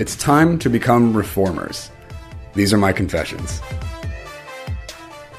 [0.00, 1.92] It's time to become reformers.
[2.54, 3.62] These are my confessions.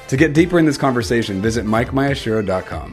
[0.08, 2.92] To get deeper in this conversation, visit MikeMayashiro.com.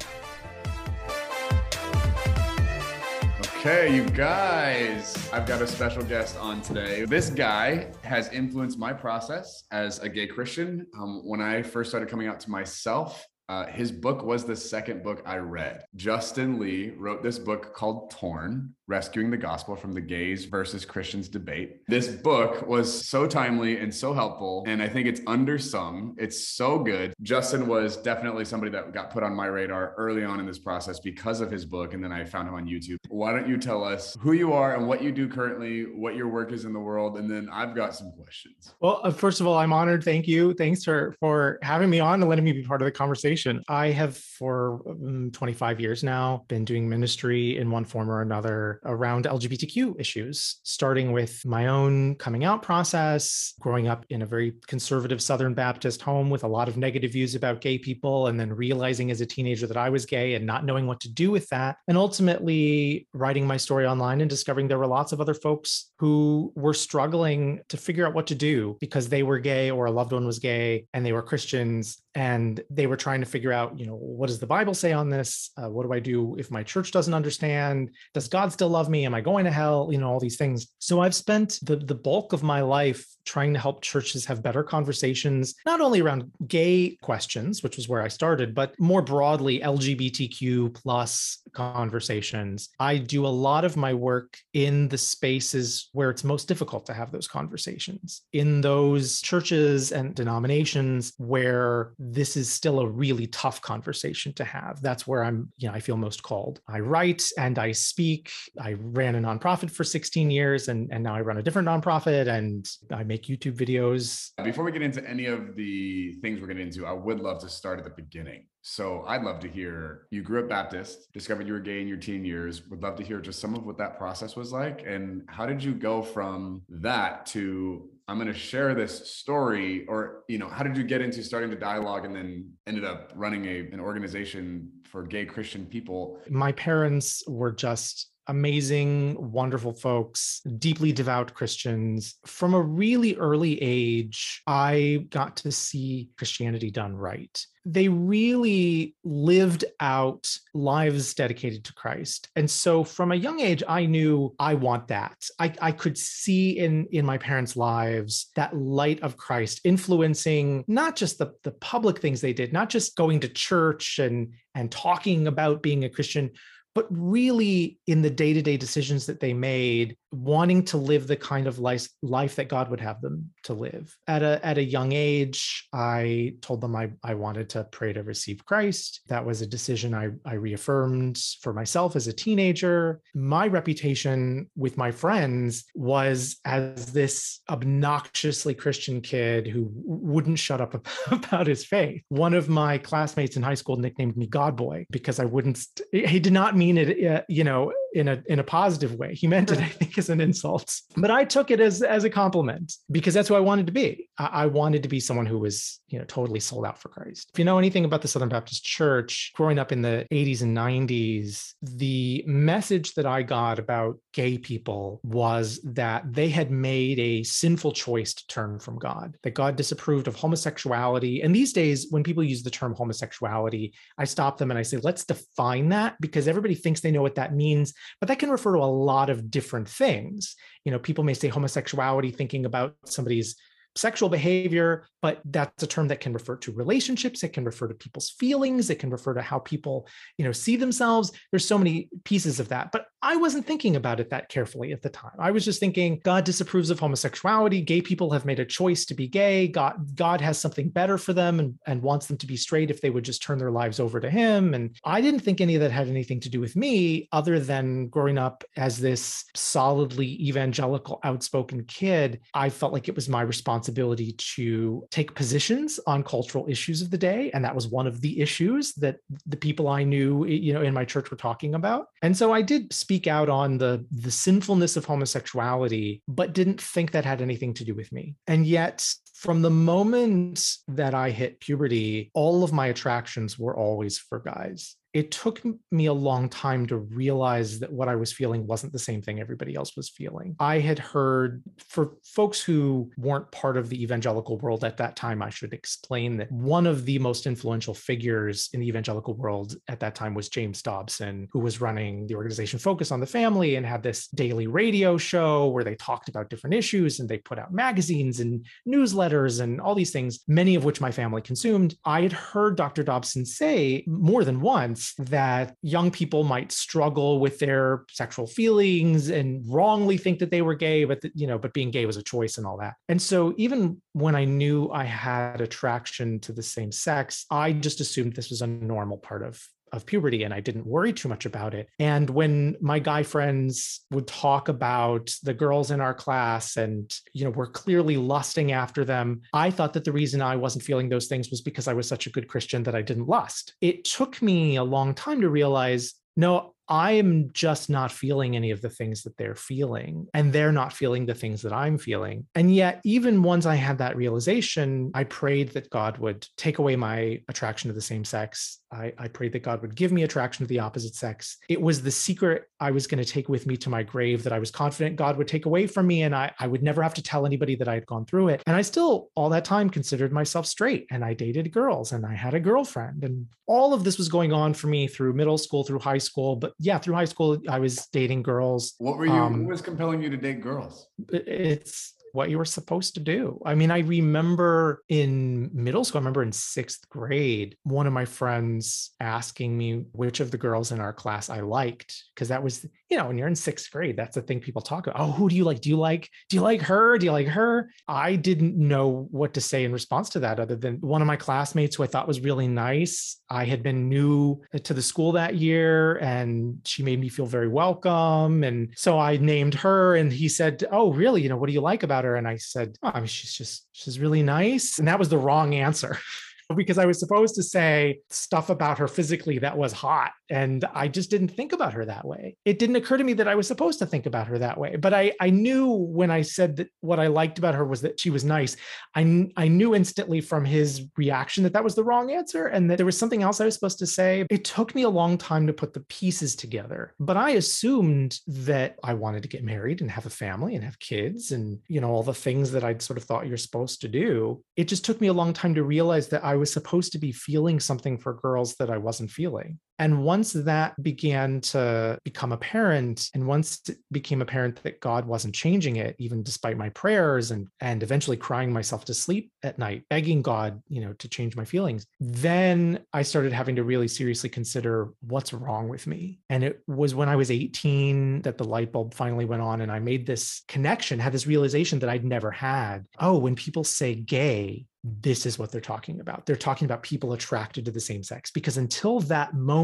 [3.39, 7.05] Okay, you guys, I've got a special guest on today.
[7.05, 10.85] This guy has influenced my process as a gay Christian.
[10.99, 15.03] Um, when I first started coming out to myself, uh, his book was the second
[15.03, 15.85] book I read.
[15.95, 21.29] Justin Lee wrote this book called Torn Rescuing the Gospel from the Gays versus Christians
[21.29, 21.87] Debate.
[21.87, 26.15] This book was so timely and so helpful, and I think it's undersung.
[26.17, 27.13] It's so good.
[27.21, 30.99] Justin was definitely somebody that got put on my radar early on in this process
[30.99, 32.97] because of his book, and then I found him on YouTube.
[33.07, 36.27] Why don't you tell us who you are and what you do currently, what your
[36.27, 38.75] work is in the world, and then I've got some questions.
[38.81, 40.03] Well, uh, first of all, I'm honored.
[40.03, 40.53] Thank you.
[40.55, 43.63] Thanks for for having me on and letting me be part of the conversation.
[43.69, 48.72] I have for um, 25 years now been doing ministry in one form or another
[48.85, 54.53] around LGBTQ issues, starting with my own coming out process, growing up in a very
[54.67, 58.51] conservative Southern Baptist home with a lot of negative views about gay people, and then
[58.53, 61.47] realizing as a teenager that I was gay and not knowing what to do with
[61.49, 61.77] that.
[61.87, 66.51] And ultimately writing my story online and discovering there were lots of other folks who
[66.55, 70.11] were struggling to figure out what to do because they were gay or a loved
[70.11, 73.85] one was gay and they were Christians and they were trying to figure out you
[73.85, 75.51] know what does the bible say on this?
[75.57, 77.91] Uh, what do i do if my church doesn't understand?
[78.13, 79.05] Does god still love me?
[79.05, 79.89] Am i going to hell?
[79.91, 80.67] You know all these things.
[80.79, 84.63] So i've spent the the bulk of my life trying to help churches have better
[84.63, 90.73] conversations not only around gay questions which was where i started but more broadly lgbtq
[90.73, 92.69] plus conversations.
[92.79, 96.93] I do a lot of my work in the spaces where it's most difficult to
[96.93, 98.23] have those conversations.
[98.33, 104.81] In those churches and denominations where this is still a really tough conversation to have.
[104.81, 106.59] That's where I'm, you know, I feel most called.
[106.67, 108.31] I write and I speak.
[108.59, 112.27] I ran a nonprofit for 16 years and, and now I run a different nonprofit
[112.27, 114.31] and I make YouTube videos.
[114.43, 117.49] Before we get into any of the things we're getting into, I would love to
[117.49, 118.45] start at the beginning.
[118.65, 121.97] So I'd love to hear you grew up Baptist, discovered you were gay in your
[121.97, 122.65] teen years.
[122.69, 124.83] Would love to hear just some of what that process was like.
[124.87, 130.23] And how did you go from that to I'm going to share this story or
[130.27, 133.45] you know how did you get into starting the dialogue and then ended up running
[133.45, 136.19] a an organization for gay Christian people?
[136.29, 142.15] My parents were just amazing, wonderful folks, deeply devout Christians.
[142.25, 147.45] From a really early age, I got to see Christianity done right.
[147.65, 152.29] They really lived out lives dedicated to Christ.
[152.35, 155.15] And so from a young age, I knew I want that.
[155.39, 160.95] I, I could see in, in my parents' lives that light of Christ influencing not
[160.95, 165.27] just the, the public things they did, not just going to church and, and talking
[165.27, 166.31] about being a Christian,
[166.75, 171.59] but really in the day-to-day decisions that they made wanting to live the kind of
[171.59, 173.95] life, life that god would have them to live.
[174.07, 178.03] At a at a young age i told them i, I wanted to pray to
[178.03, 179.01] receive christ.
[179.07, 183.01] That was a decision I, I reaffirmed for myself as a teenager.
[183.13, 190.73] My reputation with my friends was as this obnoxiously christian kid who wouldn't shut up
[191.11, 192.01] about his faith.
[192.09, 196.19] One of my classmates in high school nicknamed me god boy because i wouldn't he
[196.19, 199.13] did not mean it, uh, you know, in a in a positive way.
[199.13, 202.09] He meant it, I think, as an insult, but I took it as as a
[202.09, 204.09] compliment because that's who I wanted to be.
[204.17, 207.29] I, I, wanted to be someone who was, you know, totally sold out for Christ.
[207.33, 210.55] If you know anything about the Southern Baptist Church, growing up in the 80s and
[210.55, 217.23] 90s, the message that I got about gay people was that they had made a
[217.23, 219.17] sinful choice to turn from God.
[219.23, 221.21] That God disapproved of homosexuality.
[221.21, 224.77] And these days, when people use the term homosexuality, I stop them and I say,
[224.77, 228.53] let's define that because everybody thinks they know what that means but that can refer
[228.53, 230.35] to a lot of different things.
[230.65, 233.35] You know, people may say homosexuality thinking about somebody's
[233.75, 237.23] sexual behavior, but that's a term that can refer to relationships.
[237.23, 238.69] It can refer to people's feelings.
[238.69, 239.87] It can refer to how people,
[240.17, 241.11] you know, see themselves.
[241.31, 242.71] There's so many pieces of that.
[242.71, 245.11] But I wasn't thinking about it that carefully at the time.
[245.19, 247.61] I was just thinking God disapproves of homosexuality.
[247.61, 249.49] Gay people have made a choice to be gay.
[249.49, 252.79] God, God has something better for them and, and wants them to be straight if
[252.79, 254.53] they would just turn their lives over to Him.
[254.53, 257.89] And I didn't think any of that had anything to do with me, other than
[257.89, 262.21] growing up as this solidly evangelical, outspoken kid.
[262.33, 266.97] I felt like it was my responsibility to take positions on cultural issues of the
[266.97, 267.31] day.
[267.33, 270.73] And that was one of the issues that the people I knew, you know, in
[270.73, 271.87] my church were talking about.
[272.01, 276.61] And so I did speak speak out on the the sinfulness of homosexuality but didn't
[276.61, 278.15] think that had anything to do with me.
[278.27, 283.97] And yet from the moment that i hit puberty all of my attractions were always
[283.97, 285.41] for guys it took
[285.71, 289.19] me a long time to realize that what I was feeling wasn't the same thing
[289.19, 290.35] everybody else was feeling.
[290.39, 295.23] I had heard for folks who weren't part of the evangelical world at that time,
[295.23, 299.79] I should explain that one of the most influential figures in the evangelical world at
[299.79, 303.65] that time was James Dobson, who was running the organization Focus on the Family and
[303.65, 307.51] had this daily radio show where they talked about different issues and they put out
[307.51, 311.75] magazines and newsletters and all these things, many of which my family consumed.
[311.83, 312.83] I had heard Dr.
[312.83, 319.43] Dobson say more than once that young people might struggle with their sexual feelings and
[319.47, 322.37] wrongly think that they were gay, but you know, but being gay was a choice
[322.37, 322.75] and all that.
[322.89, 327.79] And so even when I knew I had attraction to the same sex, I just
[327.79, 329.41] assumed this was a normal part of
[329.73, 331.67] of puberty and I didn't worry too much about it.
[331.79, 337.25] And when my guy friends would talk about the girls in our class and, you
[337.25, 341.07] know, we're clearly lusting after them, I thought that the reason I wasn't feeling those
[341.07, 343.55] things was because I was such a good Christian that I didn't lust.
[343.59, 348.49] It took me a long time to realize no, I am just not feeling any
[348.49, 352.25] of the things that they're feeling, and they're not feeling the things that I'm feeling.
[352.33, 356.75] And yet, even once I had that realization, I prayed that God would take away
[356.75, 358.57] my attraction to the same sex.
[358.71, 361.37] I, I prayed that God would give me attraction to the opposite sex.
[361.47, 364.33] It was the secret I was going to take with me to my grave that
[364.33, 366.95] I was confident God would take away from me, and I, I would never have
[366.95, 368.41] to tell anybody that I had gone through it.
[368.47, 372.15] And I still, all that time, considered myself straight, and I dated girls, and I
[372.15, 375.63] had a girlfriend, and all of this was going on for me through middle school,
[375.63, 378.75] through high school, but yeah, through high school, I was dating girls.
[378.77, 379.11] What were you?
[379.11, 380.87] Um, what was compelling you to date girls?
[381.09, 383.41] It's what you were supposed to do.
[383.45, 388.05] I mean, I remember in middle school, I remember in sixth grade, one of my
[388.05, 392.65] friends asking me which of the girls in our class I liked, because that was,
[392.93, 395.01] you know, when you're in sixth grade, that's the thing people talk about.
[395.01, 395.61] Oh, who do you like?
[395.61, 396.95] Do you like, do you like her?
[396.99, 397.71] Do you like her?
[397.87, 401.15] I didn't know what to say in response to that, other than one of my
[401.15, 403.19] classmates who I thought was really nice.
[403.31, 407.25] I had been new uh, to the school that year and she made me feel
[407.25, 408.43] very welcome.
[408.43, 411.23] And so I named her and he said, Oh, really?
[411.23, 412.15] You know, what do you like about her?
[412.15, 414.77] And I said, oh, I mean, she's just, she's really nice.
[414.77, 415.97] And that was the wrong answer.
[416.55, 420.11] because I was supposed to say stuff about her physically that was hot.
[420.29, 422.35] And I just didn't think about her that way.
[422.45, 424.75] It didn't occur to me that I was supposed to think about her that way.
[424.75, 427.99] But I, I knew when I said that what I liked about her was that
[427.99, 428.55] she was nice,
[428.95, 432.77] I, I knew instantly from his reaction that that was the wrong answer and that
[432.77, 434.25] there was something else I was supposed to say.
[434.29, 438.77] It took me a long time to put the pieces together, but I assumed that
[438.83, 441.91] I wanted to get married and have a family and have kids and, you know,
[441.91, 444.43] all the things that I'd sort of thought you're supposed to do.
[444.55, 447.11] It just took me a long time to realize that I was supposed to be
[447.11, 449.59] feeling something for girls that I wasn't feeling.
[449.79, 455.35] And once that began to become apparent, and once it became apparent that God wasn't
[455.35, 459.83] changing it, even despite my prayers and, and eventually crying myself to sleep at night,
[459.89, 464.29] begging God, you know, to change my feelings, then I started having to really seriously
[464.29, 466.19] consider what's wrong with me.
[466.29, 469.71] And it was when I was 18 that the light bulb finally went on and
[469.71, 472.85] I made this connection, had this realization that I'd never had.
[472.99, 476.25] Oh, when people say gay, this is what they're talking about.
[476.25, 478.31] They're talking about people attracted to the same sex.
[478.31, 479.62] Because until that moment,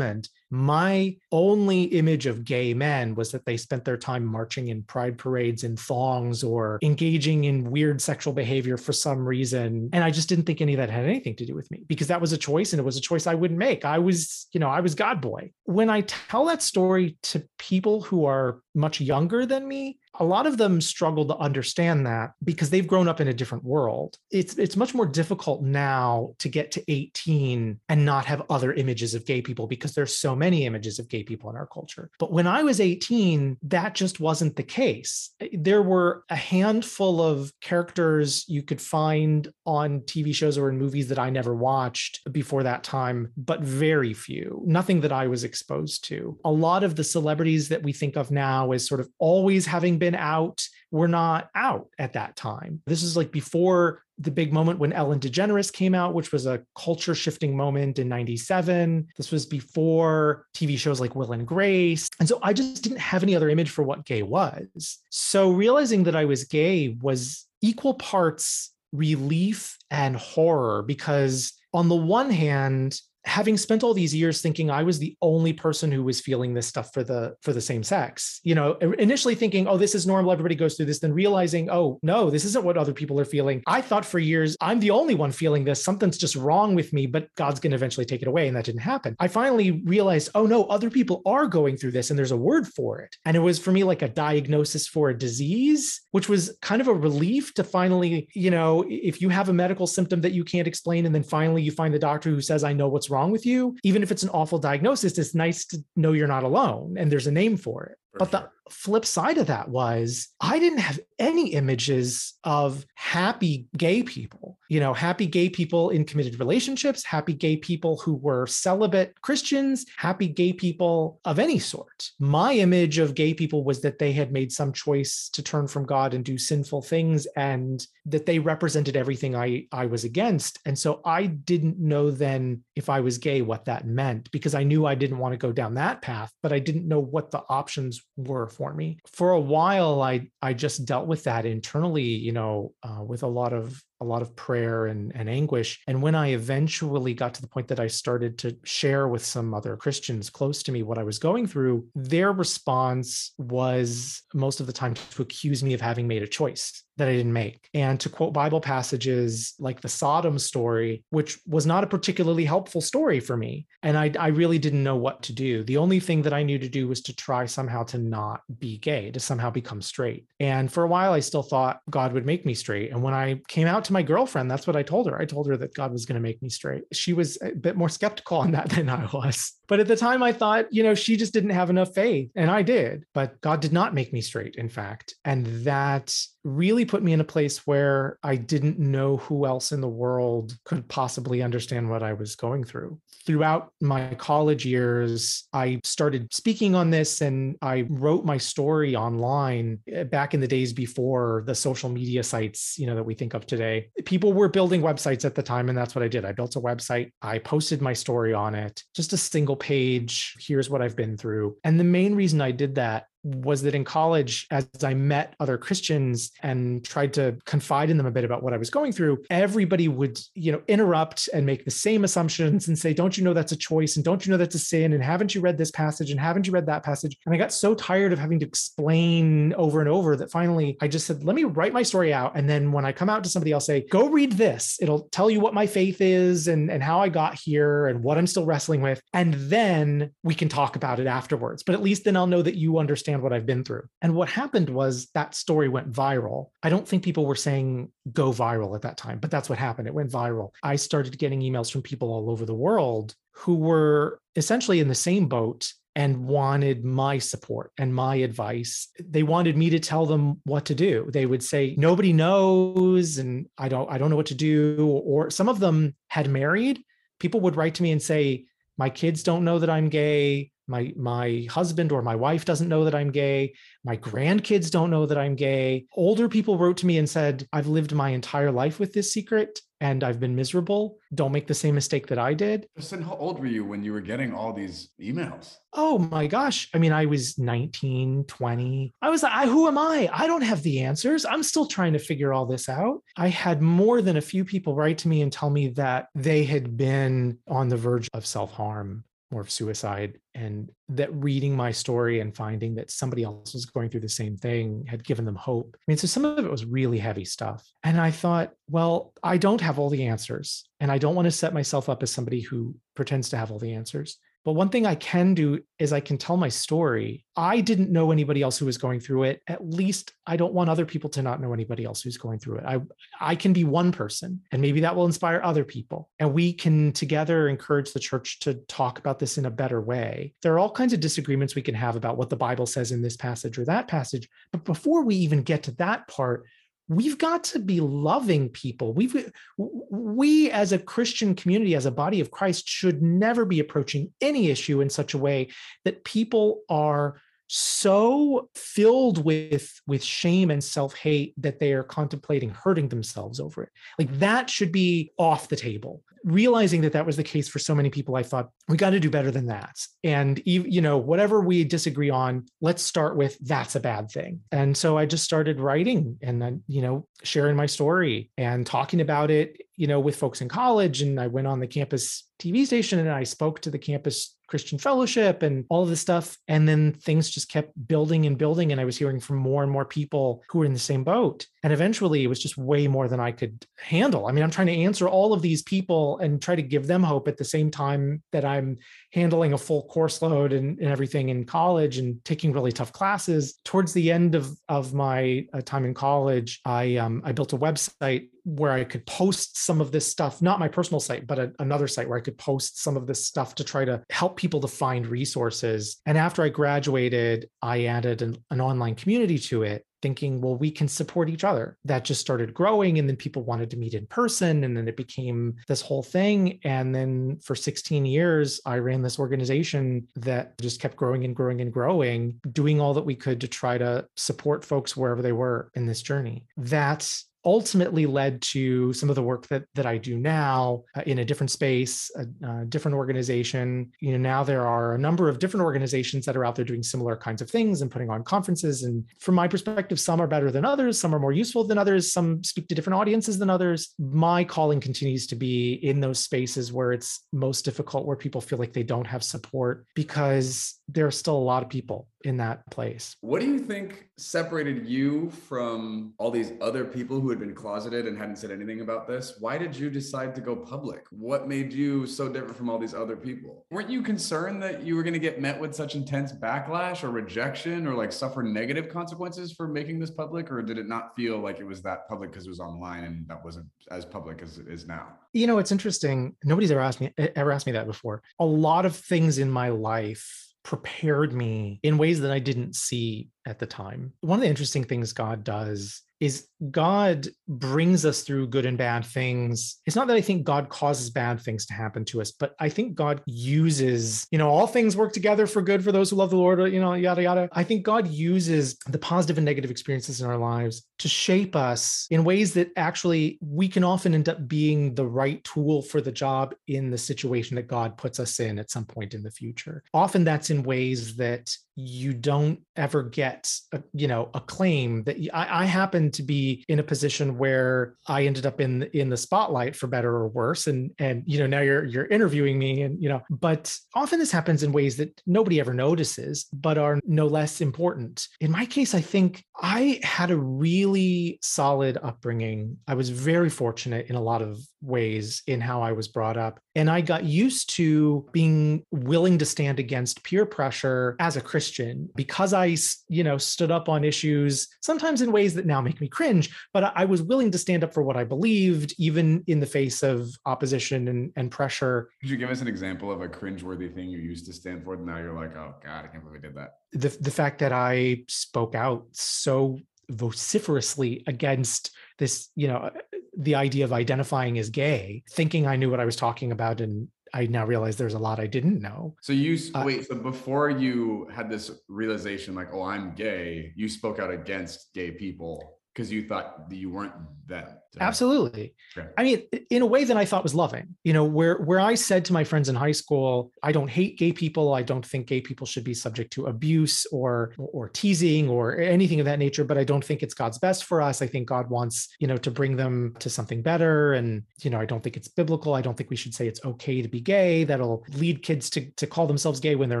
[0.52, 5.16] my only image of gay men was that they spent their time marching in pride
[5.16, 9.88] parades in thongs or engaging in weird sexual behavior for some reason.
[9.94, 12.08] And I just didn't think any of that had anything to do with me because
[12.08, 13.86] that was a choice and it was a choice I wouldn't make.
[13.86, 15.52] I was, you know, I was God boy.
[15.64, 20.46] When I tell that story to people who are much younger than me, a lot
[20.46, 24.18] of them struggle to understand that because they've grown up in a different world.
[24.30, 29.14] It's it's much more difficult now to get to 18 and not have other images
[29.14, 32.10] of gay people because there's so many images of gay people in our culture.
[32.18, 35.30] But when I was 18, that just wasn't the case.
[35.52, 41.08] There were a handful of characters you could find on TV shows or in movies
[41.08, 44.62] that I never watched before that time, but very few.
[44.66, 46.38] Nothing that I was exposed to.
[46.44, 49.98] A lot of the celebrities that we think of now as sort of always having
[50.02, 52.82] been out were not out at that time.
[52.86, 56.64] This is like before the big moment when Ellen DeGeneres came out, which was a
[56.76, 59.06] culture shifting moment in 97.
[59.16, 62.08] This was before TV shows like Will and Grace.
[62.18, 64.98] And so I just didn't have any other image for what gay was.
[65.10, 71.94] So realizing that I was gay was equal parts relief and horror because on the
[71.94, 76.20] one hand, having spent all these years thinking i was the only person who was
[76.20, 79.94] feeling this stuff for the for the same sex you know initially thinking oh this
[79.94, 80.32] is normal.
[80.32, 83.62] Everybody goes through this then realizing oh no this isn't what other people are feeling.
[83.66, 85.82] I thought for years i'm the only one feeling this.
[85.82, 88.64] Something's just wrong with me but god's going to eventually take it away and that
[88.64, 89.16] didn't happen.
[89.18, 92.66] I finally realized oh no other people are going through this and there's a word
[92.66, 93.16] for it.
[93.24, 96.88] And it was for me like a diagnosis for a disease which was kind of
[96.88, 100.68] a relief to finally you know if you have a medical symptom that you can't
[100.68, 103.46] explain and then finally you find the doctor who says i know what's wrong with
[103.46, 107.12] you, even if it's an awful diagnosis, it's nice to know you're not alone and
[107.12, 107.98] there's a name for it.
[108.12, 108.40] For but sure.
[108.40, 114.58] the flip side of that was I didn't have any images of happy gay people,
[114.68, 119.86] you know, happy gay people in committed relationships, happy gay people who were celibate Christians,
[119.96, 122.10] happy gay people of any sort.
[122.18, 125.84] My image of gay people was that they had made some choice to turn from
[125.84, 130.58] God and do sinful things and that they represented everything I, I was against.
[130.64, 134.64] And so I didn't know then if I was gay what that meant because I
[134.64, 137.42] knew I didn't want to go down that path, but I didn't know what the
[137.48, 138.98] options were for me.
[139.06, 143.28] For a while, I I just dealt with that internally, you know, uh, with a
[143.28, 145.80] lot of a lot of prayer and, and anguish.
[145.86, 149.54] And when I eventually got to the point that I started to share with some
[149.54, 154.66] other Christians close to me what I was going through, their response was most of
[154.66, 157.68] the time to accuse me of having made a choice that I didn't make.
[157.74, 162.80] And to quote Bible passages like the Sodom story, which was not a particularly helpful
[162.80, 163.66] story for me.
[163.82, 165.64] And I, I really didn't know what to do.
[165.64, 168.78] The only thing that I knew to do was to try somehow to not be
[168.78, 170.26] gay, to somehow become straight.
[170.38, 172.90] And for a while, I still thought God would make me straight.
[172.90, 175.20] And when I came out to my girlfriend, that's what I told her.
[175.20, 176.84] I told her that God was going to make me straight.
[176.92, 179.52] She was a bit more skeptical on that than I was.
[179.72, 182.30] But at the time, I thought, you know, she just didn't have enough faith.
[182.36, 183.06] And I did.
[183.14, 185.14] But God did not make me straight, in fact.
[185.24, 186.14] And that
[186.44, 190.56] really put me in a place where I didn't know who else in the world
[190.64, 192.98] could possibly understand what I was going through.
[193.24, 199.78] Throughout my college years, I started speaking on this and I wrote my story online
[199.86, 203.34] eh, back in the days before the social media sites, you know, that we think
[203.34, 203.88] of today.
[204.04, 206.24] People were building websites at the time and that's what I did.
[206.24, 207.12] I built a website.
[207.22, 210.34] I posted my story on it, just a single page.
[210.40, 211.56] Here's what I've been through.
[211.64, 215.56] And the main reason I did that was that in college, as I met other
[215.56, 219.22] Christians and tried to confide in them a bit about what I was going through,
[219.30, 223.32] everybody would, you know, interrupt and make the same assumptions and say, Don't you know
[223.32, 223.96] that's a choice?
[223.96, 224.92] And don't you know that's a sin?
[224.92, 226.10] And haven't you read this passage?
[226.10, 227.16] And haven't you read that passage?
[227.26, 230.88] And I got so tired of having to explain over and over that finally I
[230.88, 232.36] just said, Let me write my story out.
[232.36, 234.78] And then when I come out to somebody, I'll say, Go read this.
[234.80, 238.18] It'll tell you what my faith is and, and how I got here and what
[238.18, 239.00] I'm still wrestling with.
[239.12, 241.62] And then we can talk about it afterwards.
[241.62, 243.88] But at least then I'll know that you understand understand what I've been through.
[244.00, 246.50] And what happened was that story went viral.
[246.62, 249.88] I don't think people were saying go viral at that time, but that's what happened.
[249.88, 250.50] It went viral.
[250.62, 254.94] I started getting emails from people all over the world who were essentially in the
[254.94, 258.88] same boat and wanted my support and my advice.
[258.98, 261.10] They wanted me to tell them what to do.
[261.12, 265.30] They would say nobody knows and I don't I don't know what to do or
[265.30, 266.82] some of them had married.
[267.18, 268.46] People would write to me and say
[268.78, 272.84] my kids don't know that I'm gay my my husband or my wife doesn't know
[272.84, 273.54] that i'm gay.
[273.84, 275.86] My grandkids don't know that i'm gay.
[275.94, 279.60] Older people wrote to me and said i've lived my entire life with this secret
[279.80, 280.98] and i've been miserable.
[281.14, 282.66] Don't make the same mistake that i did.
[282.76, 285.56] Justin, how old were you when you were getting all these emails?
[285.72, 286.68] Oh my gosh.
[286.74, 290.08] I mean i was 19 20 i was I, who am i?
[290.12, 291.24] I don't have the answers.
[291.24, 293.02] I'm still trying to figure all this out.
[293.16, 296.44] I had more than a few people write to me and tell me that they
[296.44, 302.20] had been on the verge of self-harm more of suicide and that reading my story
[302.20, 305.74] and finding that somebody else was going through the same thing had given them hope.
[305.76, 307.66] I mean, so some of it was really heavy stuff.
[307.82, 311.32] And I thought, well, I don't have all the answers and I don't want to
[311.32, 314.18] set myself up as somebody who pretends to have all the answers.
[314.44, 317.24] But one thing I can do is I can tell my story.
[317.36, 319.40] I didn't know anybody else who was going through it.
[319.46, 322.58] At least I don't want other people to not know anybody else who's going through
[322.58, 322.64] it.
[322.64, 322.80] I
[323.20, 326.10] I can be one person and maybe that will inspire other people.
[326.18, 330.34] And we can together encourage the church to talk about this in a better way.
[330.42, 333.02] There are all kinds of disagreements we can have about what the Bible says in
[333.02, 336.44] this passage or that passage, but before we even get to that part,
[336.88, 338.92] we've got to be loving people.
[338.92, 344.12] We've we as a christian community as a body of christ should never be approaching
[344.20, 345.48] any issue in such a way
[345.84, 347.20] that people are
[347.54, 353.68] so filled with with shame and self-hate that they are contemplating hurting themselves over it.
[353.98, 357.74] Like that should be off the table realizing that that was the case for so
[357.74, 361.40] many people i thought we got to do better than that and you know whatever
[361.40, 365.60] we disagree on let's start with that's a bad thing and so i just started
[365.60, 370.16] writing and then you know sharing my story and talking about it you know with
[370.16, 373.70] folks in college and i went on the campus tv station and i spoke to
[373.70, 376.36] the campus Christian fellowship and all of this stuff.
[376.46, 378.70] And then things just kept building and building.
[378.70, 381.46] And I was hearing from more and more people who were in the same boat.
[381.62, 384.26] And eventually it was just way more than I could handle.
[384.26, 387.02] I mean, I'm trying to answer all of these people and try to give them
[387.02, 388.78] hope at the same time that I'm
[389.12, 393.60] handling a full course load and, and everything in college and taking really tough classes.
[393.64, 397.58] Towards the end of, of my uh, time in college, I, um, I built a
[397.58, 401.52] website where I could post some of this stuff, not my personal site, but a,
[401.60, 404.60] another site where I could post some of this stuff to try to help people
[404.60, 405.98] to find resources.
[406.06, 410.70] And after I graduated, I added an, an online community to it thinking, well, we
[410.70, 411.78] can support each other.
[411.84, 412.98] That just started growing.
[412.98, 414.64] And then people wanted to meet in person.
[414.64, 416.58] And then it became this whole thing.
[416.64, 421.60] And then for 16 years, I ran this organization that just kept growing and growing
[421.60, 425.70] and growing, doing all that we could to try to support folks wherever they were
[425.74, 426.46] in this journey.
[426.56, 431.18] That's ultimately led to some of the work that that I do now uh, in
[431.18, 433.90] a different space, a, a, different organization.
[434.00, 436.82] You know, now there are a number of different organizations that are out there doing
[436.82, 438.82] similar kinds of things and putting on conferences.
[438.84, 442.12] And from my perspective, some are better than others, some are more useful than others,
[442.12, 443.94] some speak to different audiences than others.
[443.98, 448.58] My calling continues to be in those spaces where it's most difficult, where people feel
[448.58, 452.68] like they don't have support because there are still a lot of people in that
[452.70, 453.16] place.
[453.20, 458.06] What do you think separated you from all these other people who had been closeted
[458.06, 459.36] and hadn't said anything about this?
[459.40, 461.06] Why did you decide to go public?
[461.10, 463.66] What made you so different from all these other people?
[463.70, 467.10] Weren't you concerned that you were going to get met with such intense backlash or
[467.10, 470.50] rejection or like suffer negative consequences for making this public?
[470.50, 473.26] Or did it not feel like it was that public because it was online and
[473.28, 475.08] that wasn't as public as it is now?
[475.32, 476.36] You know, it's interesting.
[476.44, 478.22] Nobody's ever asked me ever asked me that before.
[478.38, 483.28] A lot of things in my life prepared me in ways that I didn't see
[483.46, 484.12] at the time.
[484.20, 489.04] One of the interesting things God does is God brings us through good and bad
[489.04, 489.80] things.
[489.86, 492.68] It's not that I think God causes bad things to happen to us, but I
[492.68, 496.30] think God uses, you know, all things work together for good for those who love
[496.30, 497.48] the Lord, you know, yada, yada.
[497.50, 502.06] I think God uses the positive and negative experiences in our lives to shape us
[502.12, 506.12] in ways that actually we can often end up being the right tool for the
[506.12, 509.82] job in the situation that God puts us in at some point in the future.
[509.92, 515.16] Often that's in ways that you don't ever get a, you know a claim that
[515.32, 519.16] I, I happen to be in a position where I ended up in in the
[519.16, 520.66] spotlight for better or worse.
[520.66, 524.32] And and you know now you're you're interviewing me and you know but often this
[524.32, 528.28] happens in ways that nobody ever notices but are no less important.
[528.40, 532.78] In my case I think I had a really solid upbringing.
[532.86, 536.58] I was very fortunate in a lot of ways in how I was brought up
[536.74, 542.08] and I got used to being willing to stand against peer pressure as a Christian
[542.16, 542.76] because I,
[543.08, 546.92] you know, stood up on issues, sometimes in ways that now make me cringe, but
[546.96, 550.30] I was willing to stand up for what I believed, even in the face of
[550.46, 552.08] opposition and, and pressure.
[552.20, 554.94] Could you give us an example of a cringeworthy thing you used to stand for?
[554.94, 556.74] And now you're like, oh God, I can't believe I did that.
[556.92, 559.78] The, the fact that I spoke out so
[560.10, 562.90] vociferously against this, you know,
[563.36, 567.08] the idea of identifying as gay, thinking I knew what I was talking about and
[567.34, 569.16] I now realize there's a lot I didn't know.
[569.22, 570.06] So you uh, wait.
[570.06, 575.12] So before you had this realization, like, oh, I'm gay, you spoke out against gay
[575.12, 577.14] people because you thought that you weren't
[577.46, 577.68] them.
[578.00, 578.74] Absolutely.
[578.96, 579.08] Okay.
[579.18, 581.94] I mean, in a way that I thought was loving, you know, where where I
[581.94, 584.72] said to my friends in high school, I don't hate gay people.
[584.72, 589.20] I don't think gay people should be subject to abuse or or teasing or anything
[589.20, 589.64] of that nature.
[589.64, 591.20] But I don't think it's God's best for us.
[591.20, 594.14] I think God wants, you know, to bring them to something better.
[594.14, 595.74] And you know, I don't think it's biblical.
[595.74, 597.64] I don't think we should say it's okay to be gay.
[597.64, 600.00] That'll lead kids to to call themselves gay when they're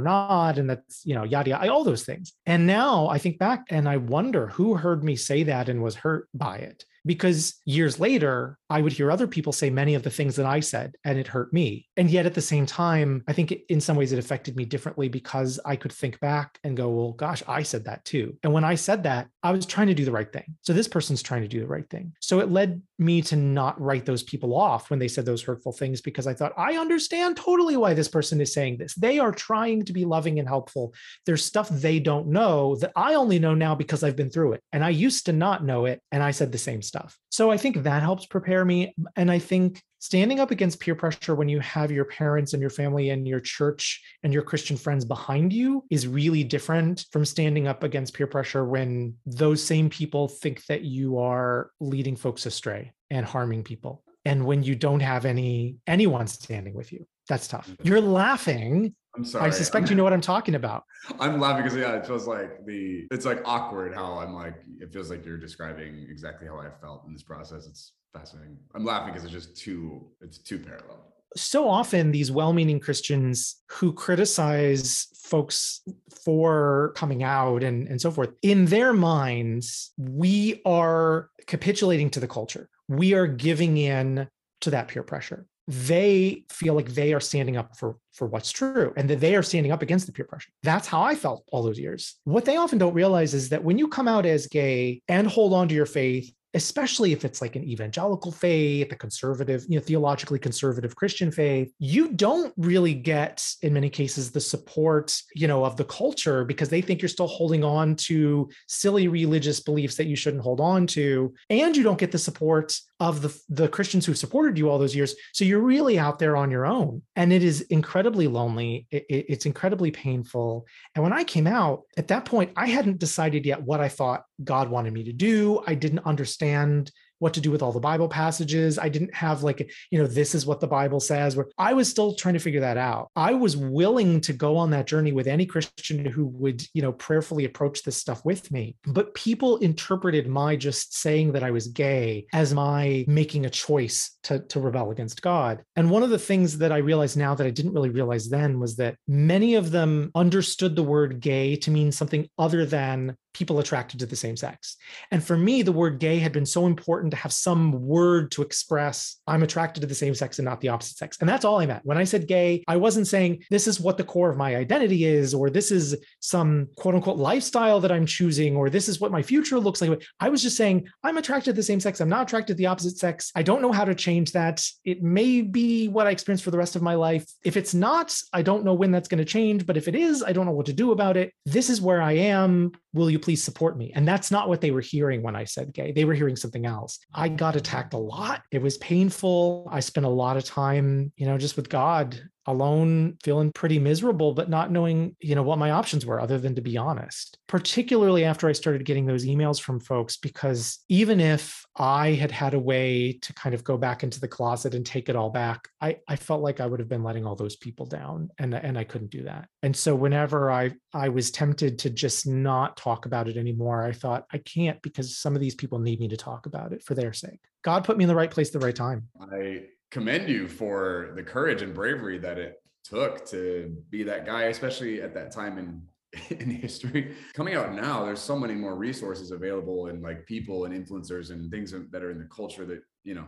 [0.00, 2.32] not, and that's you know, yada yada, all those things.
[2.46, 5.94] And now I think back and I wonder who heard me say that and was
[5.94, 10.10] hurt by it because years later, I would hear other people say many of the
[10.10, 11.88] things that I said, and it hurt me.
[11.96, 15.08] And yet at the same time, I think in some ways it affected me differently
[15.08, 18.36] because I could think back and go, well, gosh, I said that too.
[18.42, 20.56] And when I said that, I was trying to do the right thing.
[20.62, 22.14] So this person's trying to do the right thing.
[22.20, 25.72] So it led me to not write those people off when they said those hurtful
[25.72, 28.94] things because I thought, I understand totally why this person is saying this.
[28.94, 30.94] They are trying to be loving and helpful.
[31.26, 34.62] There's stuff they don't know that I only know now because I've been through it.
[34.72, 36.00] And I used to not know it.
[36.10, 37.18] And I said the same stuff.
[37.32, 38.94] So I think that helps prepare me.
[39.16, 42.70] And I think standing up against peer pressure when you have your parents and your
[42.70, 47.66] family and your church and your Christian friends behind you is really different from standing
[47.66, 52.92] up against peer pressure when those same people think that you are leading folks astray
[53.10, 57.68] and harming people and when you don't have any anyone standing with you that's tough
[57.68, 57.86] mm-hmm.
[57.86, 59.46] you're laughing I'm sorry.
[59.46, 60.84] I suspect you know what I'm talking about.
[61.20, 64.92] I'm laughing because yeah, it feels like the it's like awkward how I'm like it
[64.92, 67.66] feels like you're describing exactly how I felt in this process.
[67.66, 68.56] It's fascinating.
[68.74, 71.12] I'm laughing because it's just too it's too parallel.
[71.34, 75.80] So often these well-meaning Christians who criticize folks
[76.24, 82.28] for coming out and, and so forth, in their minds, we are capitulating to the
[82.28, 82.68] culture.
[82.88, 84.28] We are giving in
[84.60, 88.92] to that peer pressure they feel like they are standing up for for what's true
[88.96, 91.62] and that they are standing up against the peer pressure that's how i felt all
[91.62, 95.00] those years what they often don't realize is that when you come out as gay
[95.08, 99.64] and hold on to your faith especially if it's like an evangelical faith, a conservative,
[99.68, 105.16] you know, theologically conservative Christian faith, you don't really get, in many cases, the support,
[105.34, 109.60] you know, of the culture because they think you're still holding on to silly religious
[109.60, 111.32] beliefs that you shouldn't hold on to.
[111.48, 114.94] And you don't get the support of the, the Christians who supported you all those
[114.94, 115.16] years.
[115.32, 117.02] So you're really out there on your own.
[117.16, 118.86] And it is incredibly lonely.
[118.92, 120.66] It, it, it's incredibly painful.
[120.94, 124.22] And when I came out, at that point, I hadn't decided yet what I thought
[124.44, 125.64] God wanted me to do.
[125.66, 128.80] I didn't understand what to do with all the Bible passages.
[128.80, 131.36] I didn't have like, you know, this is what the Bible says.
[131.36, 133.10] Where I was still trying to figure that out.
[133.14, 136.92] I was willing to go on that journey with any Christian who would, you know,
[136.92, 138.74] prayerfully approach this stuff with me.
[138.86, 144.18] But people interpreted my just saying that I was gay as my making a choice
[144.24, 145.62] to, to rebel against God.
[145.76, 148.58] And one of the things that I realized now that I didn't really realize then
[148.58, 153.58] was that many of them understood the word gay to mean something other than people
[153.58, 154.76] attracted to the same sex.
[155.10, 158.42] And for me, the word gay had been so important to have some word to
[158.42, 161.16] express I'm attracted to the same sex and not the opposite sex.
[161.20, 161.84] And that's all I meant.
[161.84, 165.04] When I said gay, I wasn't saying this is what the core of my identity
[165.04, 169.12] is, or this is some quote unquote lifestyle that I'm choosing, or this is what
[169.12, 170.02] my future looks like.
[170.20, 172.00] I was just saying I'm attracted to the same sex.
[172.00, 173.30] I'm not attracted to the opposite sex.
[173.34, 174.64] I don't know how to change that.
[174.84, 177.26] It may be what I experience for the rest of my life.
[177.44, 179.66] If it's not, I don't know when that's going to change.
[179.66, 181.32] But if it is, I don't know what to do about it.
[181.46, 183.92] This is where I am will you please support me?
[183.94, 185.92] And that's not what they were hearing when I said gay.
[185.92, 186.98] They were hearing something else.
[187.14, 188.42] I got attacked a lot.
[188.50, 189.68] It was painful.
[189.70, 194.32] I spent a lot of time, you know, just with God alone feeling pretty miserable
[194.34, 197.38] but not knowing you know what my options were other than to be honest.
[197.46, 202.54] Particularly after i started getting those emails from folks because even if i had had
[202.54, 205.68] a way to kind of go back into the closet and take it all back
[205.80, 208.78] i i felt like i would have been letting all those people down and and
[208.78, 209.48] i couldn't do that.
[209.62, 213.92] And so whenever i i was tempted to just not talk about it anymore i
[213.92, 216.94] thought i can't because some of these people need me to talk about it for
[216.94, 217.40] their sake.
[217.62, 219.08] God put me in the right place at the right time.
[219.20, 224.44] I commend you for the courage and bravery that it took to be that guy,
[224.44, 225.82] especially at that time in
[226.30, 227.14] in history.
[227.32, 231.50] Coming out now, there's so many more resources available and like people and influencers and
[231.50, 233.26] things that are in the culture that, you know,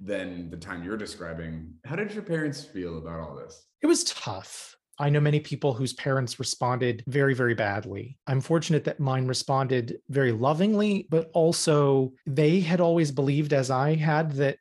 [0.00, 1.72] than the time you're describing.
[1.84, 3.66] How did your parents feel about all this?
[3.82, 4.74] It was tough.
[4.98, 8.18] I know many people whose parents responded very, very badly.
[8.26, 13.94] I'm fortunate that mine responded very lovingly, but also they had always believed, as I
[13.96, 14.58] had, that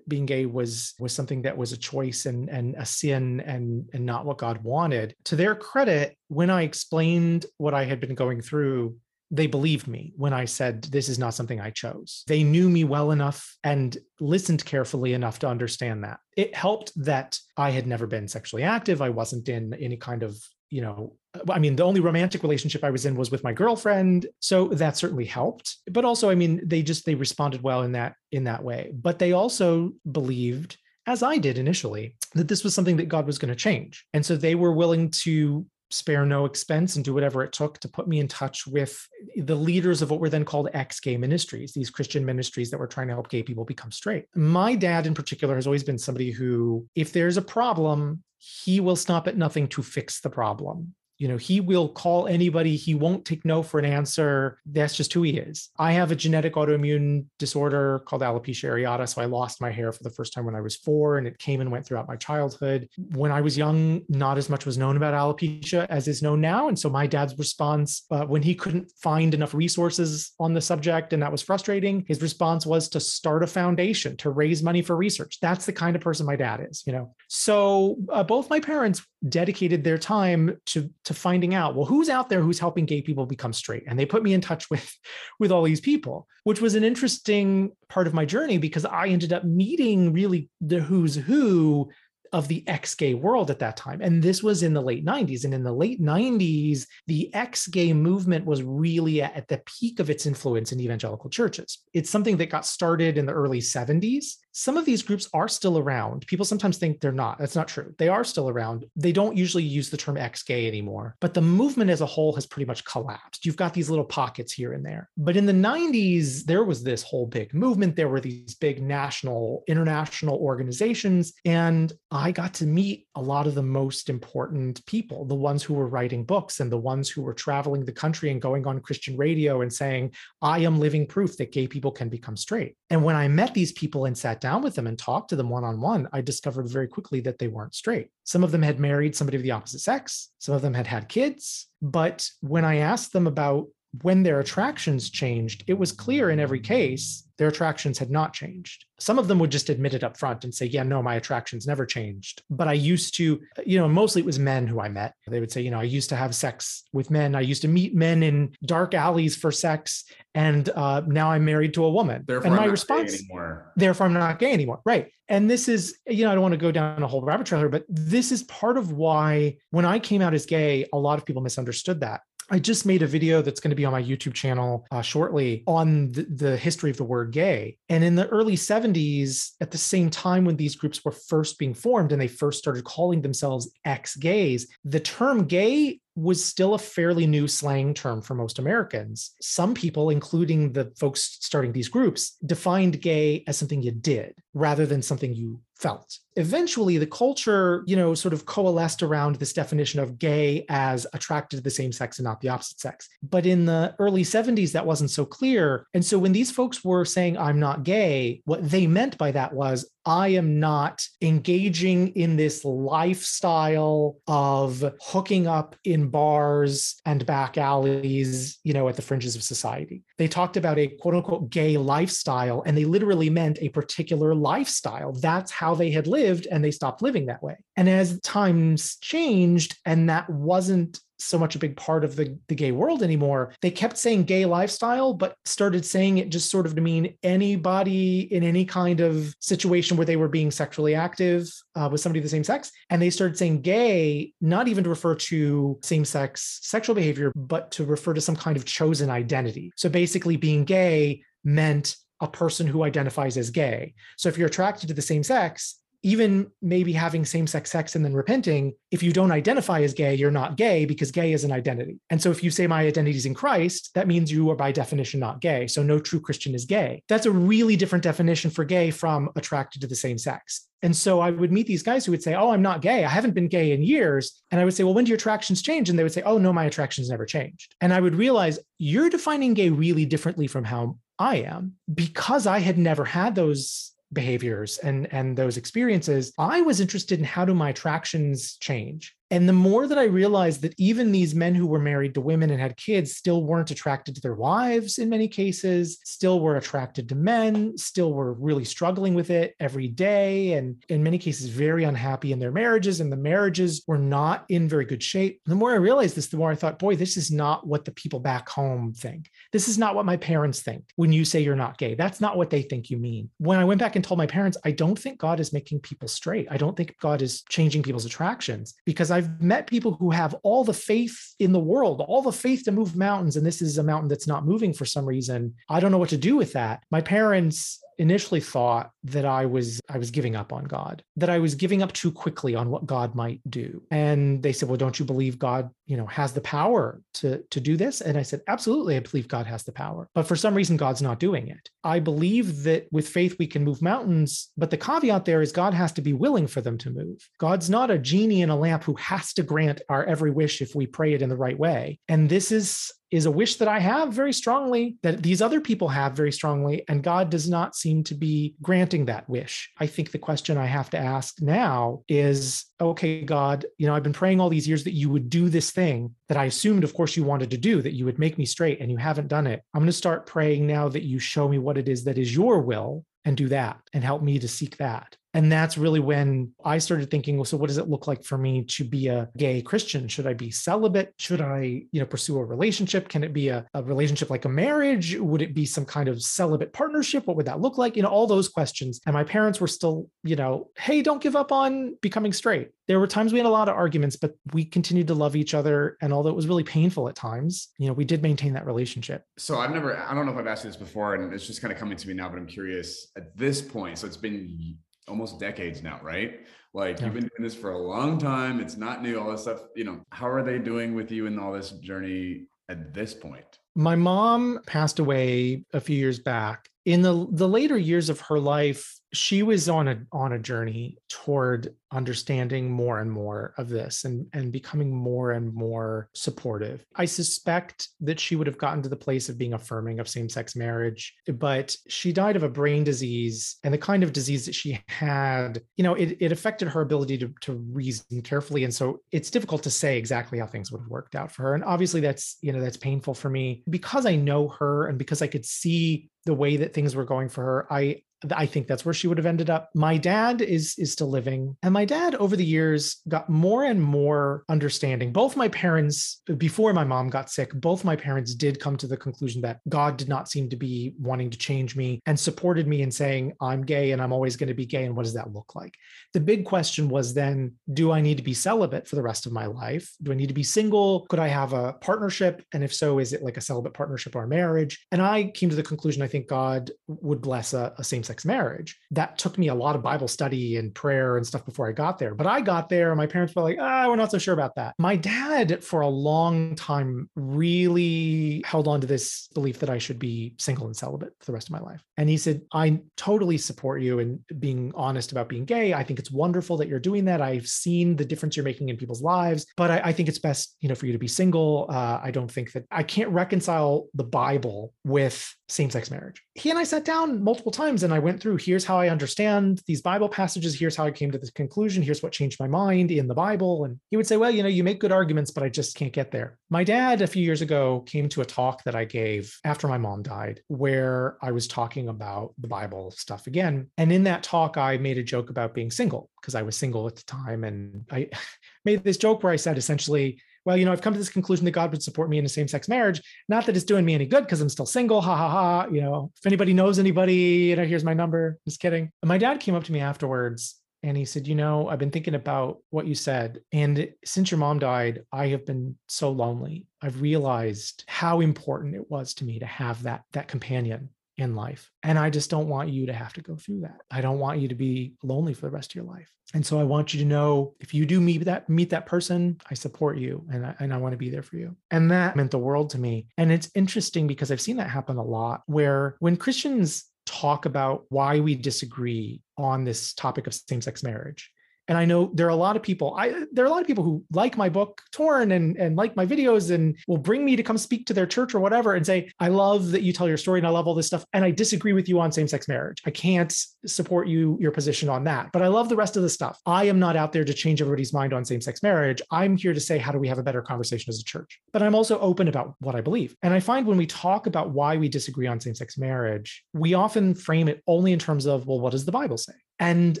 [0.08, 4.06] being gay was was something that was a choice and and a sin and and
[4.06, 5.14] not what God wanted.
[5.24, 8.96] To their credit, when I explained what I had been going through,
[9.30, 12.22] they believed me when I said this is not something I chose.
[12.26, 16.18] They knew me well enough and listened carefully enough to understand that.
[16.36, 19.00] It helped that I had never been sexually active.
[19.00, 20.38] I wasn't in any kind of
[20.72, 23.52] you know, uh, I mean, the only romantic relationship I was in was with my
[23.52, 25.76] girlfriend, so that certainly helped.
[25.90, 28.90] But also, I mean, they just they responded well in that in that way.
[28.92, 33.38] But they also believed as I did initially, that this was something that God was
[33.38, 34.06] going to change.
[34.14, 37.88] And so they were willing to spare no expense and do whatever it took to
[37.88, 39.06] put me in touch with
[39.36, 42.86] the leaders of what were then called ex gay ministries, these Christian ministries that were
[42.86, 44.24] trying to help gay people become straight.
[44.34, 48.96] My dad, in particular, has always been somebody who, if there's a problem, he will
[48.96, 53.24] stop at nothing to fix the problem you know he will call anybody he won't
[53.24, 54.58] take no for an answer.
[54.66, 55.70] That's just who he is.
[55.78, 60.02] I have a genetic autoimmune disorder called alopecia areata so i lost my hair for
[60.02, 62.88] the first time when i was four and it came and went throughout my childhood.
[63.14, 66.66] When i was young not as much was known about alopecia as is known now
[66.66, 71.12] and so my dad's response uh, when he couldn't find enough resources on the subject
[71.12, 74.96] and that was frustrating his response was to start a foundation to raise money for
[74.96, 75.38] research.
[75.40, 77.14] That's the kind of person my dad is you know?
[77.28, 82.08] So uh, both my parents dedicated their time to to to finding out, well, who's
[82.08, 83.84] out there who's helping gay people become straight?
[83.86, 84.94] And they put me in touch with,
[85.38, 89.32] with all these people, which was an interesting part of my journey because I ended
[89.32, 91.90] up meeting really the who's who
[92.32, 94.00] of the ex gay world at that time.
[94.00, 95.44] And this was in the late 90s.
[95.44, 100.08] And in the late 90s, the ex gay movement was really at the peak of
[100.08, 101.78] its influence in evangelical churches.
[101.92, 105.78] It's something that got started in the early 70s some of these groups are still
[105.78, 106.26] around.
[106.26, 107.38] People sometimes think they're not.
[107.38, 107.94] That's not true.
[107.98, 108.84] They are still around.
[108.96, 112.34] They don't usually use the term ex gay anymore, but the movement as a whole
[112.34, 113.44] has pretty much collapsed.
[113.44, 115.08] You've got these little pockets here and there.
[115.16, 117.96] But in the 90s, there was this whole big movement.
[117.96, 121.32] There were these big national, international organizations.
[121.44, 125.74] And I got to meet a lot of the most important people, the ones who
[125.74, 129.16] were writing books and the ones who were traveling the country and going on Christian
[129.16, 132.76] radio and saying, I am living proof that gay people can become straight.
[132.92, 135.48] And when I met these people and sat down with them and talked to them
[135.48, 138.10] one on one, I discovered very quickly that they weren't straight.
[138.24, 141.08] Some of them had married somebody of the opposite sex, some of them had had
[141.08, 141.68] kids.
[141.80, 143.68] But when I asked them about
[144.00, 148.84] when their attractions changed, it was clear in every case their attractions had not changed.
[149.00, 151.66] Some of them would just admit it up front and say, Yeah, no, my attractions
[151.66, 152.42] never changed.
[152.48, 155.14] But I used to, you know, mostly it was men who I met.
[155.26, 157.34] They would say, You know, I used to have sex with men.
[157.34, 160.04] I used to meet men in dark alleys for sex.
[160.34, 162.24] And uh, now I'm married to a woman.
[162.26, 163.72] Therefore, and my I'm not response, anymore.
[163.76, 164.80] therefore, I'm not gay anymore.
[164.84, 165.10] Right.
[165.28, 167.60] And this is, you know, I don't want to go down a whole rabbit trail
[167.60, 171.18] here, but this is part of why when I came out as gay, a lot
[171.18, 172.20] of people misunderstood that
[172.52, 175.64] I just made a video that's going to be on my YouTube channel uh, shortly
[175.66, 177.78] on the, the, history of the word gay.
[177.88, 181.72] And in the early 70s, at the same time when these groups were first being
[181.72, 186.78] formed and they first started calling themselves ex gays, the term gay was still a
[186.78, 189.34] fairly new slang term for most Americans.
[189.40, 194.86] Some people, including the folks starting these groups, defined gay as something you did rather
[194.86, 196.18] than something you felt.
[196.36, 201.56] Eventually, the culture, you know, sort of coalesced around this definition of gay as attracted
[201.56, 203.08] to the same sex and not the opposite sex.
[203.22, 205.86] But in the early 70s, that wasn't so clear.
[205.92, 209.52] And so when these folks were saying, I'm not gay, what they meant by that
[209.52, 217.56] was, I am not engaging in this lifestyle of hooking up in bars and back
[217.56, 220.02] alleys, you know, at the fringes of society.
[220.18, 225.12] They talked about a quote unquote gay lifestyle, and they literally meant a particular lifestyle.
[225.12, 227.56] That's how they had lived, and they stopped living that way.
[227.76, 232.54] And as times changed, and that wasn't so much a big part of the, the
[232.54, 233.54] gay world anymore.
[233.62, 238.32] They kept saying gay lifestyle, but started saying it just sort of to mean anybody
[238.32, 242.24] in any kind of situation where they were being sexually active uh, with somebody of
[242.24, 242.70] the same sex.
[242.90, 247.70] And they started saying gay, not even to refer to same sex sexual behavior, but
[247.72, 249.72] to refer to some kind of chosen identity.
[249.76, 253.94] So basically, being gay meant a person who identifies as gay.
[254.16, 258.04] So if you're attracted to the same sex, even maybe having same sex sex and
[258.04, 261.52] then repenting, if you don't identify as gay, you're not gay because gay is an
[261.52, 261.98] identity.
[262.10, 264.72] And so if you say my identity is in Christ, that means you are by
[264.72, 265.66] definition not gay.
[265.66, 267.02] So no true Christian is gay.
[267.08, 270.66] That's a really different definition for gay from attracted to the same sex.
[270.84, 273.04] And so I would meet these guys who would say, Oh, I'm not gay.
[273.04, 274.42] I haven't been gay in years.
[274.50, 275.88] And I would say, Well, when do your attractions change?
[275.88, 277.76] And they would say, Oh, no, my attractions never changed.
[277.80, 282.58] And I would realize you're defining gay really differently from how I am because I
[282.58, 287.54] had never had those behaviors and and those experiences i was interested in how do
[287.54, 291.78] my attractions change and the more that I realized that even these men who were
[291.78, 296.00] married to women and had kids still weren't attracted to their wives in many cases,
[296.04, 301.02] still were attracted to men, still were really struggling with it every day, and in
[301.02, 303.00] many cases, very unhappy in their marriages.
[303.00, 305.40] And the marriages were not in very good shape.
[305.46, 307.92] The more I realized this, the more I thought, boy, this is not what the
[307.92, 309.30] people back home think.
[309.50, 311.94] This is not what my parents think when you say you're not gay.
[311.94, 313.30] That's not what they think you mean.
[313.38, 316.06] When I went back and told my parents, I don't think God is making people
[316.06, 316.48] straight.
[316.50, 320.34] I don't think God is changing people's attractions because I've I've met people who have
[320.42, 323.78] all the faith in the world, all the faith to move mountains, and this is
[323.78, 325.54] a mountain that's not moving for some reason.
[325.68, 326.82] I don't know what to do with that.
[326.90, 331.38] My parents initially thought that I was I was giving up on God, that I
[331.38, 333.80] was giving up too quickly on what God might do.
[333.92, 337.60] And they said, "Well, don't you believe God, you know, has the power to to
[337.60, 340.08] do this?" And I said, "Absolutely, I believe God has the power.
[340.14, 341.68] But for some reason God's not doing it.
[341.84, 345.74] I believe that with faith we can move mountains, but the caveat there is God
[345.74, 347.18] has to be willing for them to move.
[347.38, 350.74] God's not a genie in a lamp who has to grant our every wish if
[350.74, 351.98] we pray it in the right way.
[352.08, 355.88] And this is is a wish that I have very strongly, that these other people
[355.88, 359.70] have very strongly, and God does not seem to be granting that wish.
[359.78, 364.02] I think the question I have to ask now is okay, God, you know, I've
[364.02, 366.94] been praying all these years that you would do this thing that I assumed, of
[366.94, 369.46] course, you wanted to do, that you would make me straight, and you haven't done
[369.46, 369.62] it.
[369.72, 372.34] I'm going to start praying now that you show me what it is that is
[372.34, 375.16] your will and do that and help me to seek that.
[375.34, 378.36] And that's really when I started thinking, well, so what does it look like for
[378.36, 380.08] me to be a gay Christian?
[380.08, 381.14] Should I be celibate?
[381.18, 383.08] Should I, you know, pursue a relationship?
[383.08, 385.16] Can it be a, a relationship like a marriage?
[385.16, 387.26] Would it be some kind of celibate partnership?
[387.26, 387.96] What would that look like?
[387.96, 389.00] You know, all those questions.
[389.06, 392.70] And my parents were still, you know, hey, don't give up on becoming straight.
[392.88, 395.54] There were times we had a lot of arguments, but we continued to love each
[395.54, 395.96] other.
[396.02, 399.24] And although it was really painful at times, you know, we did maintain that relationship.
[399.38, 401.62] So I've never, I don't know if I've asked you this before, and it's just
[401.62, 403.98] kind of coming to me now, but I'm curious at this point.
[403.98, 404.76] So it's been
[405.08, 406.40] almost decades now, right?
[406.74, 407.06] Like yeah.
[407.06, 408.60] you've been doing this for a long time.
[408.60, 409.62] It's not new, all this stuff.
[409.76, 413.58] You know, how are they doing with you in all this journey at this point?
[413.74, 416.68] My mom passed away a few years back.
[416.84, 420.96] In the the later years of her life, she was on a on a journey
[421.08, 426.84] toward understanding more and more of this and and becoming more and more supportive.
[426.96, 430.56] I suspect that she would have gotten to the place of being affirming of same-sex
[430.56, 434.80] marriage but she died of a brain disease and the kind of disease that she
[434.88, 438.64] had you know it, it affected her ability to, to reason carefully.
[438.64, 441.54] And so it's difficult to say exactly how things would have worked out for her.
[441.54, 443.62] And obviously that's you know that's painful for me.
[443.68, 447.28] Because i know her and because i could see the way that things were going
[447.28, 449.70] for her i I think that's where she would have ended up.
[449.74, 453.82] My dad is is still living, and my dad over the years got more and
[453.82, 455.12] more understanding.
[455.12, 458.96] Both my parents, before my mom got sick, both my parents did come to the
[458.96, 462.82] conclusion that God did not seem to be wanting to change me and supported me
[462.82, 464.84] in saying I'm gay and I'm always going to be gay.
[464.84, 465.74] And what does that look like?
[466.14, 469.32] The big question was then, do I need to be celibate for the rest of
[469.32, 469.90] my life?
[470.02, 471.06] Do I need to be single?
[471.06, 472.44] Could I have a partnership?
[472.52, 474.86] And if so, is it like a celibate partnership or marriage?
[474.92, 478.22] And I came to the conclusion I think God would bless a, a same sex
[478.22, 478.78] sex marriage.
[478.90, 481.98] That took me a lot of Bible study and prayer and stuff before I got
[481.98, 482.14] there.
[482.14, 484.74] But I got there, my parents were like, ah, we're not so sure about that.
[484.78, 489.98] My dad, for a long time, really held on to this belief that I should
[489.98, 491.82] be single and celibate for the rest of my life.
[491.96, 495.72] And he said, I totally support you in being honest about being gay.
[495.72, 497.22] I think it's wonderful that you're doing that.
[497.22, 500.56] I've seen the difference you're making in people's lives, but I, I think it's best,
[500.60, 501.66] you know, for you to be single.
[501.70, 506.22] Uh, I don't think that I can't reconcile the Bible with same-sex marriage.
[506.34, 509.62] He and I sat down multiple times and I went through here's how I understand
[509.66, 512.90] these Bible passages, here's how I came to this conclusion, here's what changed my mind
[512.90, 513.64] in the Bible.
[513.64, 515.92] And he would say, Well, you know, you make good arguments, but I just can't
[515.92, 516.38] get there.
[516.50, 519.78] My dad, a few years ago, came to a talk that I gave after my
[519.78, 523.70] mom died, where I was talking about the Bible stuff again.
[523.78, 526.86] And in that talk, I made a joke about being single because I was single
[526.86, 527.44] at the time.
[527.44, 528.08] And I
[528.64, 531.44] made this joke where I said essentially, well, you know, I've come to this conclusion
[531.44, 533.00] that God would support me in a same sex marriage.
[533.28, 535.00] Not that it's doing me any good because I'm still single.
[535.00, 535.66] Ha ha ha.
[535.70, 538.38] You know, if anybody knows anybody, you know, here's my number.
[538.46, 538.90] Just kidding.
[539.02, 541.90] And my dad came up to me afterwards and he said, You know, I've been
[541.90, 543.40] thinking about what you said.
[543.52, 546.66] And since your mom died, I have been so lonely.
[546.80, 551.70] I've realized how important it was to me to have that, that companion in life.
[551.82, 553.80] And I just don't want you to have to go through that.
[553.90, 556.10] I don't want you to be lonely for the rest of your life.
[556.34, 559.38] And so I want you to know if you do meet that meet that person,
[559.50, 561.56] I support you and I, and I want to be there for you.
[561.70, 563.06] And that meant the world to me.
[563.18, 567.84] And it's interesting because I've seen that happen a lot where when Christians talk about
[567.90, 571.30] why we disagree on this topic of same-sex marriage,
[571.72, 572.94] and I know there are a lot of people.
[572.98, 575.96] I there are a lot of people who like my book Torn and and like
[575.96, 578.84] my videos and will bring me to come speak to their church or whatever and
[578.84, 581.06] say, I love that you tell your story and I love all this stuff.
[581.14, 582.82] And I disagree with you on same-sex marriage.
[582.84, 585.32] I can't support you your position on that.
[585.32, 586.38] But I love the rest of the stuff.
[586.44, 589.00] I am not out there to change everybody's mind on same-sex marriage.
[589.10, 591.40] I'm here to say, how do we have a better conversation as a church?
[591.54, 593.16] But I'm also open about what I believe.
[593.22, 597.14] And I find when we talk about why we disagree on same-sex marriage, we often
[597.14, 599.32] frame it only in terms of, well, what does the Bible say?
[599.62, 600.00] And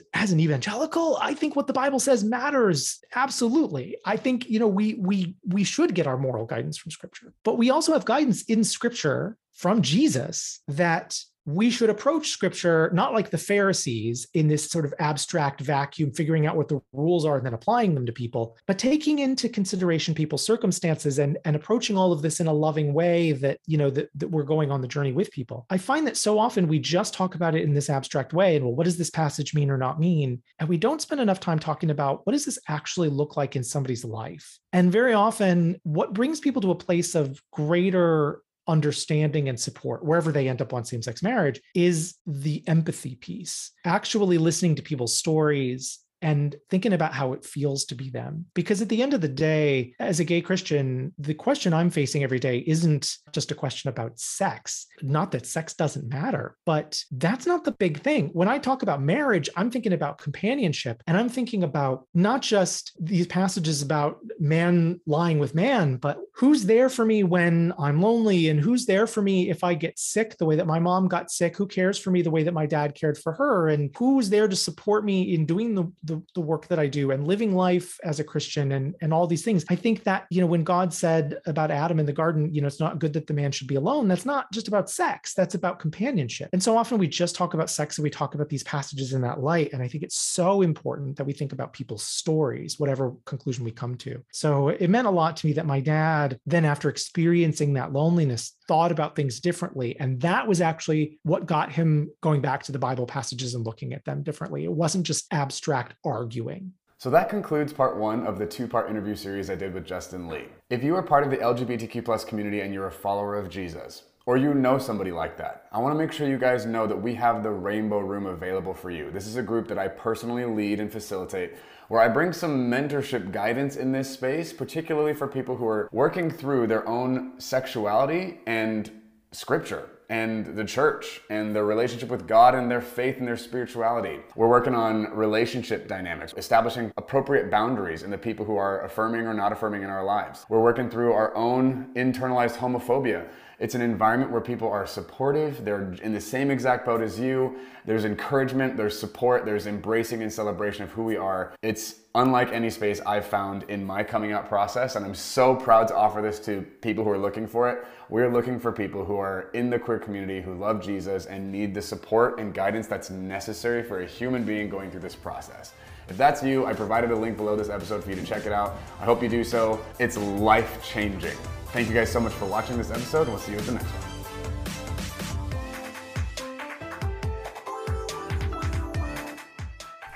[0.12, 3.96] as an evangelical, I think what the Bible says matters absolutely.
[4.04, 7.58] I think you know we we we should get our moral guidance from Scripture, but
[7.58, 13.30] we also have guidance in Scripture from Jesus that we should approach scripture not like
[13.30, 17.44] the Pharisees in this sort of abstract vacuum, figuring out what the rules are and
[17.44, 22.12] then applying them to people, but taking into consideration people's circumstances and, and approaching all
[22.12, 24.88] of this in a loving way that, you know, that, that we're going on the
[24.88, 25.66] journey with people.
[25.70, 28.56] I find that so often we just talk about it in this abstract way.
[28.56, 30.42] And well, what does this passage mean or not mean?
[30.58, 33.64] And we don't spend enough time talking about what does this actually look like in
[33.64, 34.58] somebody's life?
[34.72, 40.32] And very often, what brings people to a place of greater understanding and support wherever
[40.32, 43.72] they end up on same-sex marriage is the empathy piece.
[43.84, 48.46] Actually listening to people's stories and thinking about how it feels to be them.
[48.54, 52.22] Because at the end of the day, as a gay Christian, the question I'm facing
[52.22, 54.86] every day isn't just a question about sex.
[55.02, 58.28] Not that sex doesn't matter, but that's not the big thing.
[58.32, 62.92] When I talk about marriage, I'm thinking about companionship and I'm thinking about not just
[63.00, 68.48] these passages about man lying with man, but who's there for me when I'm lonely
[68.48, 71.30] and who's there for me if I get sick the way that my mom got
[71.30, 71.56] sick?
[71.56, 73.68] Who cares for me the way that my dad cared for her?
[73.68, 77.10] And who's there to support me in doing the, the, the work that I do
[77.10, 79.64] and living life as a Christian and, and all these things?
[79.70, 82.66] I think that, you know, when God said about Adam in the garden, you know,
[82.66, 85.54] it's not good that the man should be alone, that's not just about sex, that's
[85.54, 86.50] about companionship.
[86.52, 89.22] And so often we just talk about sex and we talk about these passages in
[89.22, 89.72] that light.
[89.72, 93.70] And I think it's so important that we think about people's stories, whatever conclusion we
[93.70, 94.22] come to.
[94.32, 98.56] So it meant a lot to me that my dad, then after experiencing that loneliness,
[98.68, 99.98] thought about things differently.
[99.98, 103.92] And that was actually what got him going back to the Bible passages and looking
[103.92, 104.64] at them differently.
[104.64, 106.72] It wasn't just abstract arguing.
[106.98, 110.28] So that concludes part one of the two part interview series I did with Justin
[110.28, 110.44] Lee.
[110.70, 114.04] If you are part of the LGBTQ plus community and you're a follower of Jesus,
[114.24, 116.96] or you know somebody like that, I want to make sure you guys know that
[116.96, 119.10] we have the Rainbow Room available for you.
[119.10, 121.54] This is a group that I personally lead and facilitate
[121.88, 126.30] where I bring some mentorship guidance in this space, particularly for people who are working
[126.30, 128.90] through their own sexuality and
[129.32, 134.20] scripture and the church and their relationship with God and their faith and their spirituality.
[134.36, 139.32] We're working on relationship dynamics, establishing appropriate boundaries in the people who are affirming or
[139.32, 140.44] not affirming in our lives.
[140.50, 143.26] We're working through our own internalized homophobia
[143.62, 147.60] it's an environment where people are supportive, they're in the same exact boat as you.
[147.84, 151.54] There's encouragement, there's support, there's embracing and celebration of who we are.
[151.62, 155.86] It's unlike any space I've found in my coming out process, and I'm so proud
[155.88, 157.84] to offer this to people who are looking for it.
[158.08, 161.72] We're looking for people who are in the queer community who love Jesus and need
[161.72, 165.72] the support and guidance that's necessary for a human being going through this process.
[166.08, 168.52] If that's you, I provided a link below this episode for you to check it
[168.52, 168.76] out.
[169.00, 169.80] I hope you do so.
[170.00, 171.38] It's life changing.
[171.72, 173.72] Thank you guys so much for watching this episode, and we'll see you at the
[173.72, 174.12] next one.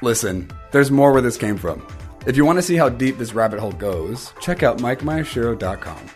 [0.02, 1.86] Listen, there's more where this came from.
[2.26, 6.10] If you want to see how deep this rabbit hole goes, check out MikeMyashiro.com.